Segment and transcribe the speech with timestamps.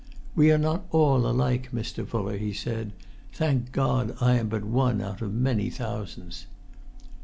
[0.33, 2.07] "We are not all alike, Mr.
[2.07, 2.91] Fuller," he said;
[3.33, 6.47] "thank God, I am but one out of many thousands."